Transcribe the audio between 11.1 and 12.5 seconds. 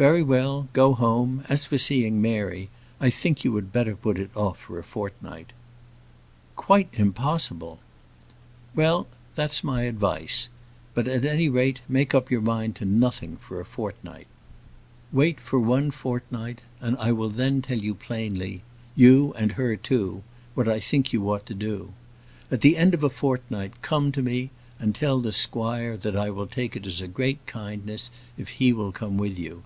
any rate, make up your